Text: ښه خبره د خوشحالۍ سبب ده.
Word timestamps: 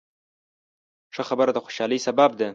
ښه 1.13 1.23
خبره 1.29 1.51
د 1.53 1.57
خوشحالۍ 1.65 1.99
سبب 2.07 2.31
ده. 2.39 2.49